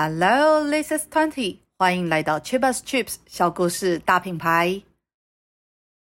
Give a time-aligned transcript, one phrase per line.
[0.00, 4.80] Hello, this is Twenty，欢迎来到 Chips Chips 小故事大品牌。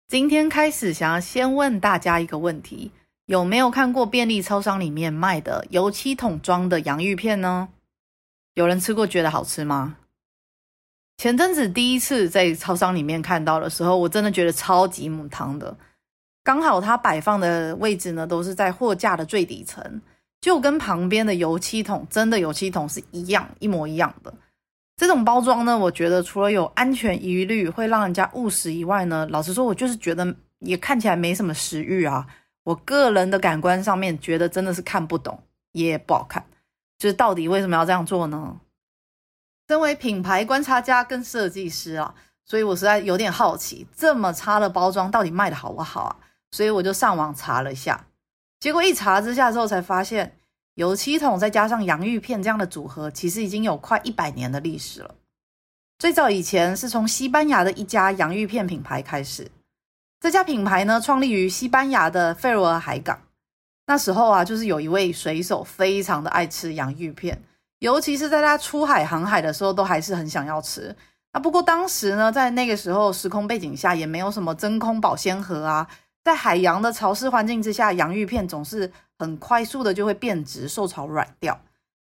[0.08, 2.90] 今天开始，想要先问大家一个问题：
[3.26, 7.68] 有没有看过便利超商里面卖的油漆桶装的洋芋片呢？
[8.54, 9.98] 有人吃过，觉得好吃吗？
[11.18, 15.76] 前阵子第一次在超商里面看到的时候，我真的觉得超级母汤的。
[16.42, 20.00] 刚好它摆放的位置呢，都是在货架的最底层，
[20.42, 24.34] 就跟旁边的油漆桶，真的油漆桶是一样，一模一样的。
[24.96, 32.26] 这种包装呢，我觉得除了有安全疑虑，会让人家误食以外呢，老实说，我就是觉得也看起来没什么食欲啊。
[32.64, 36.44] 我个人的感官上面觉得真的是看不懂，也不好看。
[36.98, 38.60] 就是到底为什么要这样做呢？
[39.68, 46.16] 身为品牌观察家跟设计师啊，所以我实在有点好奇，这么差的包装到底卖的好不好啊？
[46.50, 48.04] 所以我就上网查了一下，
[48.62, 50.36] 结果一查之下之后才发现，
[50.74, 55.16] 油漆桶再加上洋芋片这样的组合，其实已经有快一百年的历史了。
[55.98, 59.50] 最早以前是从西班牙的一家洋芋片品牌开始，
[60.20, 63.18] 这家品牌呢创立于西班牙的费罗尔海港。
[63.88, 67.42] 那时候啊，就是有一位水手非常的爱吃洋芋片。
[67.80, 70.94] 尤其是在他出海航海的时候，都还是很想要吃。
[71.32, 75.88] 那不过当时呢，在那个时候时空背景下，也没有什么真空保鲜盒啊，
[76.24, 81.60] 在海洋的潮湿环境之下，洋芋片总是很快速的就会变质、受潮软掉。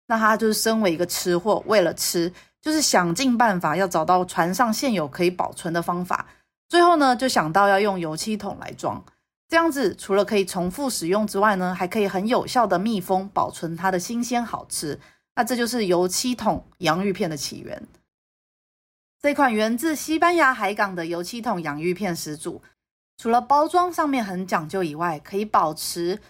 [0.06, 6.26] 那他就是身为一个吃货，为了吃，就是想尽办法要找到船上现有可以保存的方法。
[6.68, 9.04] 最后呢，就想到要用油漆桶来装，
[9.48, 14.98] 这样子除了可以重复使用之外呢，还可以很有效的密封保存它的新鲜好吃。
[15.36, 17.86] 那这就是油漆桶洋芋片的起源。
[19.20, 22.62] 这款源自西班牙海港的油漆桶洋芋片始祖，
[23.20, 26.20] 除了包装上面很讲究以外，可以保持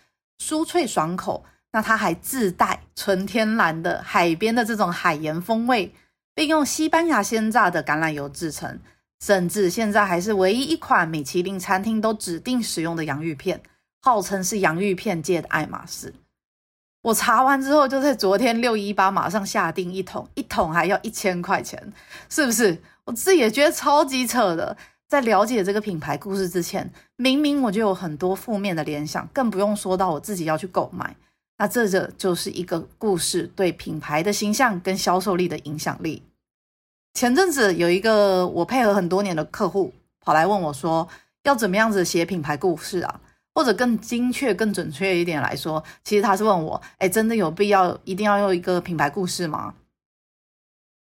[0.43, 5.95] 酥脆爽口，那它还自带纯天然的海边的这种海盐风味，
[6.35, 8.81] 并用西班牙鲜榨的橄榄油制成，
[9.21, 13.61] 甚至现在还是唯一一款米其林餐厅都指定使用的洋芋片，
[14.01, 16.15] 号称是洋芋片界的爱马仕。
[17.03, 21.93] 我查完之后，就在昨天六一八马上下订一桶，一桶还要一千块钱，
[22.31, 22.83] 是不是？
[23.05, 24.77] 我自己也觉得超级扯的。
[25.09, 31.17] 在了解这个品牌故事之前，明明我就有很多负面的联想，更不用说到我自己要去购买。
[31.57, 36.23] 那这这就是一个故事对品牌的形象跟销售力的影响力。
[37.15, 41.09] 前阵子有一个我配合很多年的客户跑来问我说，
[41.45, 43.21] 要怎么样子写品牌故事啊？
[43.55, 49.75] 或者更精确、更准确一点来说，其实他是问我：哎，真的有必要一定要用一个品牌故事吗？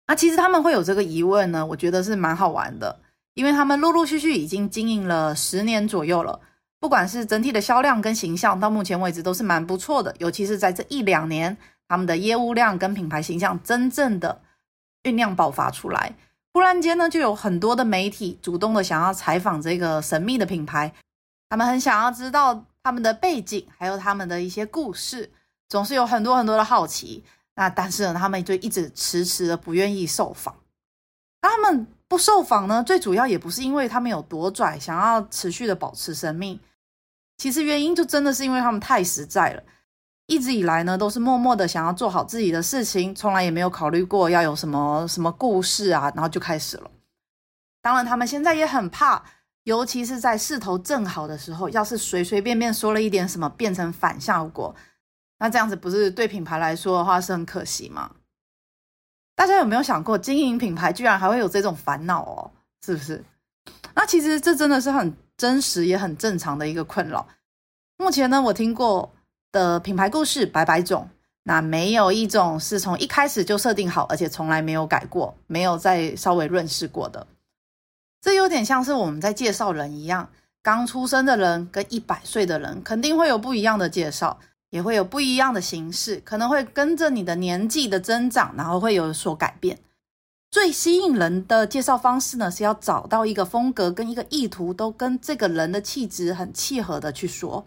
[0.07, 2.99] 那其实他们会有这个疑问呢，我觉得是蛮好玩的，
[3.37, 6.39] 因为他们陆陆续续已经经营了十年左右了，
[6.79, 10.15] 不管是整体的销量跟形象，到目前为止都是蛮不错的。
[10.17, 11.55] 尤其是在这一两年，
[11.87, 14.41] 他们的业务量跟品牌形象真正的
[15.03, 16.15] 酝酿爆发出来，
[16.51, 20.91] 忽然间呢，就有很多的媒体主动的想要采访这个神秘的品牌。
[21.47, 25.31] 他们很想要知道他们的背景，还有他们的一些故事，
[25.69, 27.23] 总是有很多很多的好奇。
[27.53, 30.55] 那但是呢，他们就一直迟迟的不愿意受访。
[31.39, 36.59] 他们不受访呢，最主要也不是因为他们有多拽，想要持续的保持生命。
[37.37, 39.63] 其实原因就真的是因为他们太实在了，
[40.25, 46.89] 一直以来呢都是默默的想要做好自己的事情，从来也没有考虑过要有什么什么故事啊，然后就开始了。
[47.81, 49.23] 当然，他们现在也很怕。
[49.63, 54.73] 尤其是在势头正好的时候，要是随随便便说了一点什么，变成反效果，
[55.39, 58.11] 那这样子不是对品牌来说的话是很可惜吗？
[59.37, 62.51] 大家有没有想过，经营品牌居然还会有这种烦恼哦？
[62.83, 63.23] 是不是？
[63.93, 67.27] 那其实这真的是很真实也很正常的一个困扰。
[67.97, 69.13] 目前呢，我听过
[69.51, 71.07] 的品牌故事百百种，
[71.43, 77.27] 那没有一种是从一开始就设定好，而且从来没有改过，没有再稍微润饰过的。
[78.19, 80.27] 这有点像是我们在介绍人一样，
[80.63, 89.79] 刚出生的人跟一百岁的人肯定会有不一样的介绍，也会有不一样的形式，可能会跟着你的年纪的增长，然后会有所改变。
[90.49, 97.65] 最吸引人的介绍方式呢，是要找到一个风格跟一个意图都跟这个人的气质很契合的去说。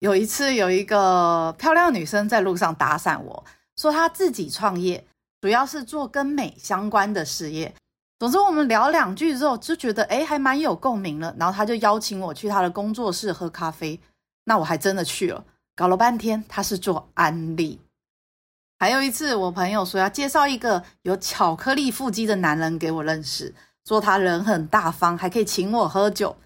[0.00, 3.44] 有一次，有一个漂亮女生在路上搭讪我，
[3.76, 5.06] 说她自己创业，
[5.40, 7.74] 主要是做跟美相关的事业。
[8.18, 11.34] 总之，我们聊两句之后就觉得，诶，还蛮有共鸣了。
[11.38, 13.98] 然后她就邀请我去她的工作室喝咖啡，
[14.44, 15.44] 那我还真的去了。
[15.74, 17.80] 搞了半天，他是做安利。
[18.78, 23.54] 还有一次，我朋友说要介绍一个有巧克力腹肌的男人给我认识，
[23.84, 26.36] 说他人很大方，还可以请我喝酒。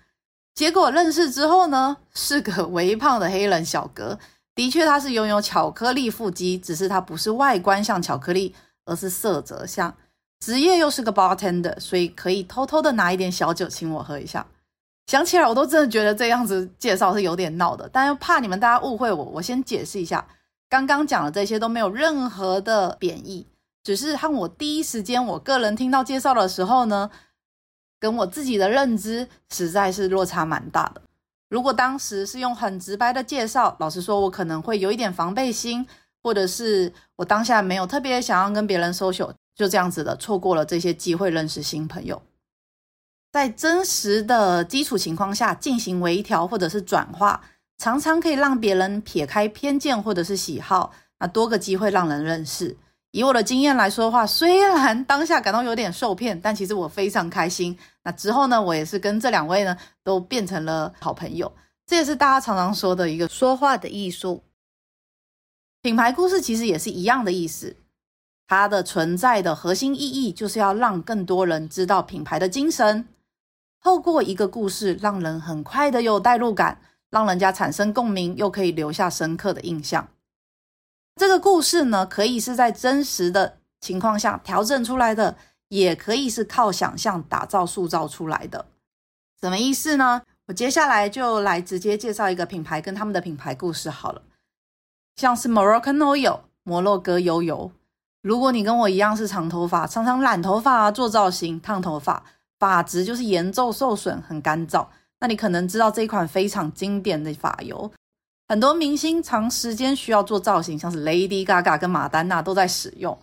[0.55, 4.19] 结果认识之后呢，是个微胖的黑人小哥。
[4.55, 8.55] 的确，他是拥有巧克力腹肌，只是他不是外观像巧克力。
[8.89, 9.95] 而是色泽像。
[10.41, 14.47] 职业又是个 bartender，所以可以偷偷的拿一点小酒请我喝一下。
[15.09, 20.29] 想起来我都真的觉得这样子介绍是有点闹的，但又怕你们大家误会我，我先解释一下，
[20.69, 23.47] 刚刚讲的这些都没有任何的贬义，
[23.83, 27.11] 只是和我第一时间我个人听到介绍的时候呢，
[27.99, 31.01] 跟我自己的认知实在是落差蛮大的。
[31.49, 35.87] 如果当时是用很直白的介绍，老实说，我可能会有一点防备心，
[36.23, 39.33] 或者是我当下没有特别想要跟别人 social。
[39.55, 42.21] 就这样子的，错过了这些机会认识新朋友。
[43.31, 47.41] 在真实的基础情况下进行微调或者是转化，
[47.77, 52.77] 常常可以让别人撇开偏见或者是喜好，那多个机会让人认识。
[53.11, 57.77] 以我的经验来说的话，虽然当下感到有点受骗，但其实我非常开心。
[58.03, 61.51] 那之后呢，我也是跟这两位呢都变成了好朋友。
[61.87, 64.43] 这也是大家常常说的一个说话的艺术。
[65.81, 67.77] 品牌故事其实也是一样的意思。
[68.47, 73.07] 它的存在的核心意义就是要让更多人知道品牌的精神，
[73.83, 76.81] 透过一个故事，让人很快的有代入感，
[77.11, 80.09] 让人家产生共鸣，又可以留下深刻的印象。
[81.17, 85.37] 这个故事呢，可以是在真实的情况下调整出来的，
[85.69, 88.67] 也可以是靠想象打造、塑造出来的。
[89.41, 90.23] 什么意思呢？
[90.47, 94.23] 我接下来就来直接介绍一个品牌跟他们的品牌故事好了，
[95.17, 97.71] 像是 Moroccan Oil 摩洛哥油油。
[98.23, 102.25] 如果你跟我一样是长头发，常常染头发啊、做造型、烫头发，
[102.59, 104.87] 发质就是严重受损、很干燥，
[105.21, 107.91] 那你可能知道这一款非常经典的发油，
[108.49, 113.19] 很多明星长时间需要做造型，像是 Lady Gaga 跟马丹娜都在使用。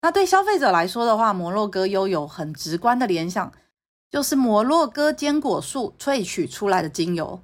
[0.00, 3.52] 那对消费者来说的话，摩洛哥悠游很直观的联想，
[4.10, 7.40] 就是摩洛哥坚果树萃取出来的精油。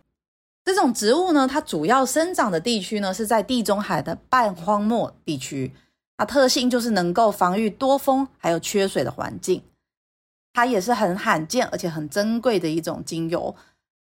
[0.65, 5.75] 这种植物呢，它主要生长的地区呢是在地中海的半荒漠地区。
[6.17, 9.61] 它特性就是能够防御多风还有缺水的环境，
[10.55, 13.55] 它也是很罕见而且很珍贵的一种精油。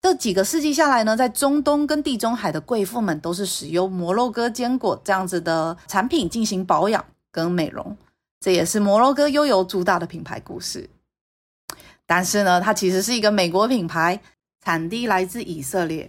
[0.01, 7.97] 这几个世纪下来呢，在中东跟地中海的贵妇们都是使用摩洛哥坚果这样子的产品进行保养跟美容，
[8.39, 10.89] 这也是摩洛哥悠游主打的品牌故事。
[12.07, 14.21] 但是呢，它其实是一个美国品牌，
[14.65, 16.09] 产地来自以色列，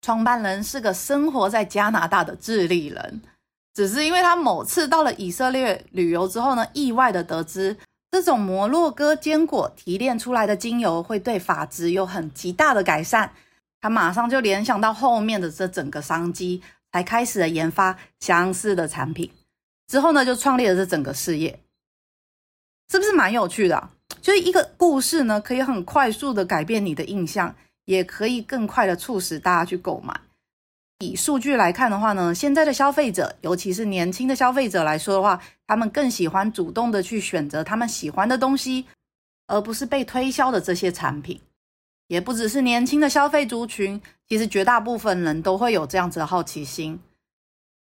[0.00, 3.20] 创办人是个生活在加拿大的智利人。
[3.74, 7.76] 只是因为他某次到了以色列旅游之后呢，意外的得知
[8.16, 13.30] 这种摩洛哥坚果提炼出来的精油会对发质有很极大的改善，
[13.78, 19.30] 他马上就联想到后面的这整个商机，才开始了研发相似的产品。
[19.86, 21.60] 之后呢，就创立了这整个事业，
[22.90, 23.90] 是不是蛮有趣的？
[24.22, 27.54] 就是一个故事呢，可以很快速的改变你的印象，
[27.84, 30.18] 也可以更快的促使大家去购买。
[30.98, 38.86] 以数据来看的话呢，现在的消费者，尤其是年轻的消费者来说的话，他们更喜欢主动的去选择他们喜欢的东西，
[39.46, 41.40] 而不是被推销的这些产品。
[42.08, 46.98] 也不只是年轻的消费族群，其实绝大部分人都会有这样子的好奇心。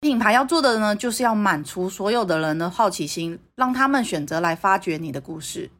[0.00, 5.70] 品牌要做的呢，就是要满足所有的人的好奇心，让他们选择来发掘你的故事，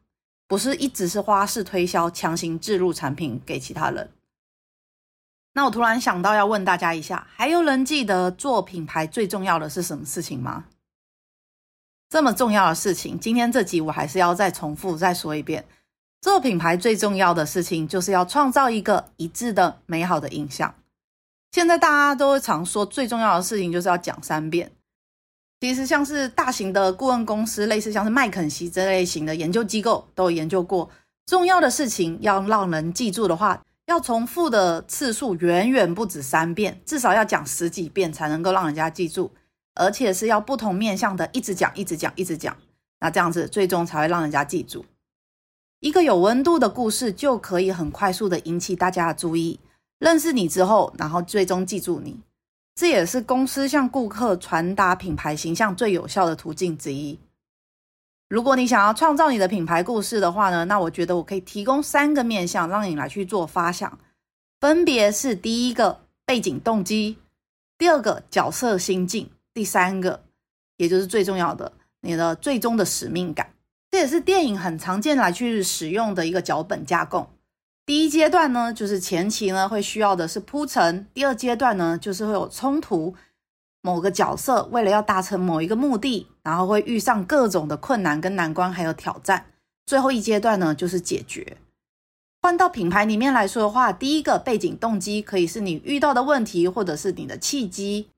[0.47, 4.11] 不是一直是花式推销，强行置入产品给其他人。
[5.59, 10.67] 那我突然想到要问大家一下，还有人记得做品牌最重要的是什么事情吗？
[12.09, 15.65] 这么重要的事情，今天这集我还是要再重复再说一遍。
[16.21, 20.73] 做品牌最重要的事情，就是要创造一个一致的美好的印象。
[21.51, 24.71] 现在大家都会常说，最重要的事情就是要讲三遍。
[25.59, 30.89] 其实像是大型的顾问公司，类似像是麦肯锡这类型的研究机构，都有研究过，
[31.27, 33.61] 重要的事情要让人记住的话。
[33.89, 39.31] 要重复的次数远远不止三遍，至少要讲十几遍才能够让人家记住，
[39.75, 42.55] 而且是要不同面向的一直讲、一直讲、一直讲，
[43.01, 44.85] 那这样子最终才会让人家记住。
[45.81, 49.59] 一个有温度的故事就可以很快速的引起大家的注意，
[49.99, 52.21] 认识你之后，然后最终记住你，
[52.75, 57.19] 这也是公司向顾客传达品牌形象最有效的途径之一。
[58.29, 63.99] 如果你想要创造你的品牌故事的话呢，那我觉得我可以提供三个面向让你来去做发想，
[64.61, 67.17] 分别是第一个背景动机，
[67.79, 70.25] 第二个角色心境，第三个
[70.77, 73.55] 也就是最重要的你的最终的使命感。
[73.91, 77.31] 这也是电影很常见来去使用的一个脚本架构。
[77.87, 83.15] 第一阶段呢，就是前期呢会需要的是铺陈，第二阶段呢就是会有冲突。
[83.89, 89.47] 某个角色为了要达成某一个目的，然后会遇上各种的困难跟难关，还有挑战。
[89.87, 91.57] 最后一阶段呢，就是解决。
[92.43, 98.11] 换到品牌里面来说的话，第一个背景动机可以是你遇到的问题，或者是你的契机；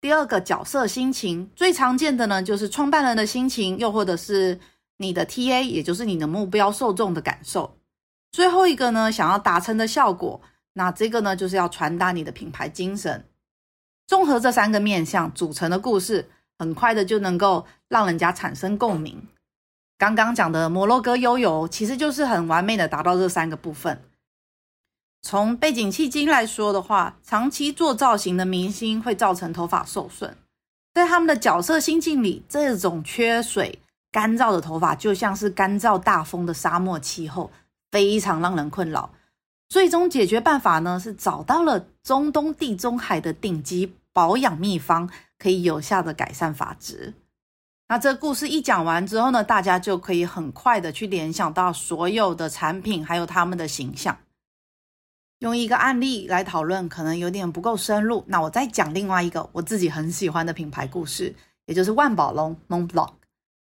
[0.00, 4.60] 第二个角色心情，最常见的呢就是创办人的心情，又或者是
[4.98, 7.76] 你的 TA，也就是你的目标受众的感受。
[8.30, 10.40] 最后一个呢，想要达成的效果，
[10.74, 13.24] 那这个呢就是要传达你的品牌精神。
[14.06, 19.26] 综合这三个面向组成的故事，很快的就能够让人家产生共鸣。
[19.98, 24.02] 刚刚讲的摩洛哥悠游，其实就是很完美的达到这三个部分。
[25.22, 30.36] 从背景迄今来说的话，长期做造型的明星会造成头发受损，
[30.94, 33.80] 在他们的角色心境里，这种缺水、
[34.12, 37.50] 干燥的头发就像是干燥大风的沙漠气候，
[37.90, 39.10] 非常让人困扰。
[39.68, 47.14] 最终解决办法呢，是找到了中东地中海的顶级保养秘方，可以有效的改善发质。
[47.88, 54.18] 那这故事一讲完之后呢，大家就可以很快的去联想到所有的产品，还有他们的形象。
[55.40, 58.24] 用一个案例来讨论，可能有点不够深入。
[58.26, 61.34] 那我再讲另外一个我自己很喜欢的品牌故事，
[61.66, 63.12] 也就是万宝龙 Montblanc。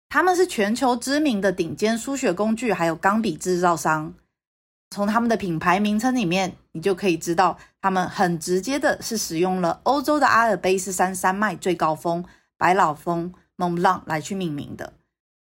[0.09, 4.13] 他们是全球知名的顶尖书写工具还有钢笔制造商。
[4.91, 12.23] 从他们的品牌名称里面，你就可以知道，他们很直接的是使用了欧洲的阿尔卑斯山山脉最高峰
[12.57, 14.93] 百老峰 Mont Blanc 来去命名的。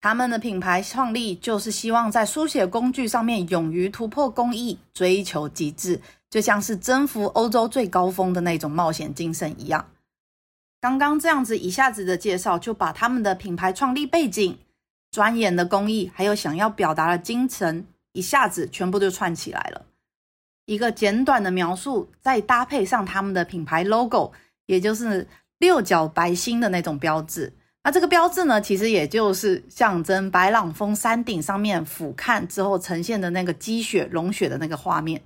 [0.01, 9.89] 他们的品牌创立就是希望在书写工具上面勇于突破工艺，追求极致，就像是征服欧洲最高峰的那种冒险精神一样。
[10.81, 14.57] 刚刚这样子一下子的介绍，就把他们的品牌创立背景、
[15.11, 17.87] 钻研的工艺，还有想要表达的精神。
[18.17, 19.85] 一下子全部就串起来了，
[20.65, 24.33] 一个简短的描述，再搭配上他们的品牌 logo，
[24.65, 27.53] 也就是六角白星的那种标志。
[27.85, 35.23] 那这个标志呢，其实也就是象征白朗峰山顶上面俯瞰之后呈现的那个积雪融雪的那个画面，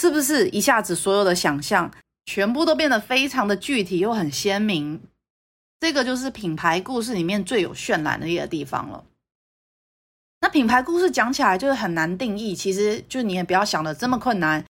[0.00, 1.90] 是不是一下子所有的想象
[2.24, 5.00] 全部都变得非常的具体又很鲜明？
[5.78, 9.04] 这个就是品牌故事里面最有渲染力的地方了。
[10.42, 14.64] 那品牌故事讲起来就是很难定义，其实就你也不要想的这么困难，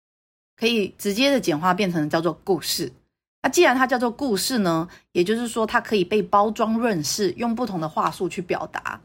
[0.57, 2.91] 可以直接的简化变成叫做故事。
[3.43, 8.99] 那既然它叫做故事呢，也就是说它可以被包装润饰，用不同的话术去表达。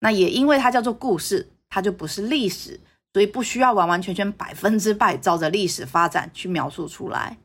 [0.00, 2.80] 那也因为它叫做故事，它就不是历史，
[3.12, 7.38] 所以不需要完完全全百分之百照着历史发展去描述出来。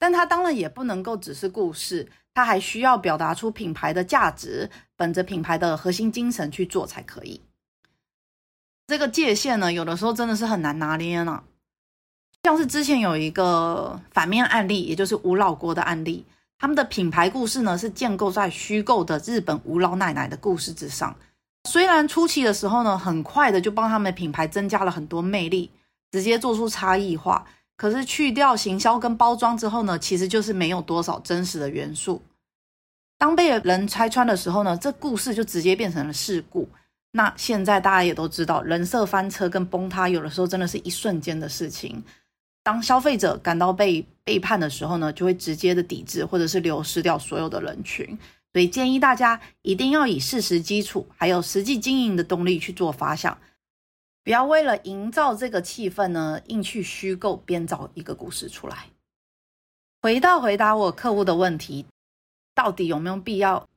[0.00, 7.40] 但它当然也不能够只是故事，它还需要表达出品牌的价值，本着品牌的核心精神去做才可以。
[8.90, 11.44] 这个界限呢，有的时候真的是很难拿捏呢。
[12.42, 16.26] 像是之前有一个反面案例，也就是吴老国的案例，
[16.58, 21.14] 他们的品牌故事呢是建构在虚构的日本吴老奶奶的故事之上。
[21.68, 25.70] 虽然初期的时候呢，很快的就帮他们的品牌增加了很多魅力，
[26.10, 27.46] 直接做出差异化。
[27.76, 32.20] 可是去掉行销跟包装之后呢，其实就是没有多少真实的元素。
[33.16, 36.68] 当被人拆穿的时候呢，这故事就直接变成了事故。
[37.12, 42.02] 那现在大家也都知道，人设翻车跟崩塌，有的时候真的是一瞬间的事情。
[42.62, 48.18] 当消费者感到被背叛的时候呢，就会直接的抵制，或者是流失掉所有的人群。
[48.52, 53.38] 所以建议大家一定要以事实基础，还有实际经营的动力去做发想，
[54.22, 58.86] 不要为了营造这个气氛呢，硬去虚构编造一个故事出来。
[60.02, 61.86] 回到回答我客户的问题，
[62.54, 63.68] 到底有没有必要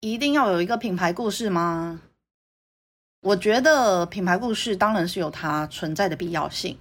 [0.00, 2.00] 一定要有一个品牌故事吗？
[3.22, 6.76] 我觉得品牌故事当然是有它存在的必要性，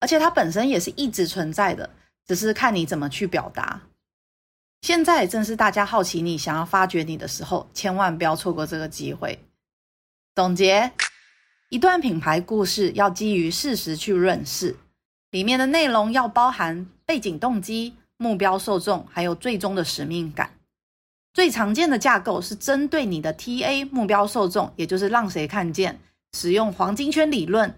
[0.00, 1.90] 而且它本身也是一直存在的，
[2.26, 3.82] 只是看你怎么去表达。
[4.80, 9.38] 现在正是大家好奇你、想要发掘你的时候，千万不要错过这个机会。
[10.34, 10.90] 总结：
[11.68, 14.76] 一段品牌故事要基于事实去润饰，
[15.32, 20.53] 里面的内容要包含背景动机、目标受众，还有最终的使命感。
[21.34, 25.98] 最常见的架构是针对你的 TA 目标受众，也就是让谁看见，
[26.32, 27.76] 使用黄金圈理论。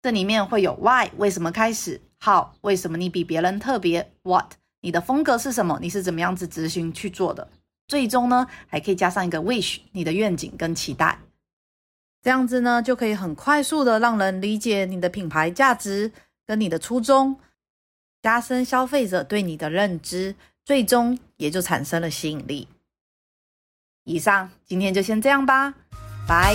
[0.00, 7.50] 这里面会有 Why 为什么开始，How 为什么你比别人特别，What 你的风格是什么，你是怎么样子执行去做的。
[7.86, 11.18] 最终呢，还可以加上一个 Wish 你的愿景跟期待，
[12.22, 16.10] 这样子呢就可以很快速的让人理解你的品牌价值
[16.46, 17.38] 跟你的初衷，
[18.22, 20.34] 加深消费者对你的认知，
[20.64, 22.66] 最终也就产生了吸引力。
[24.04, 25.74] 以上，今天就先这样吧，
[26.26, 26.54] 拜。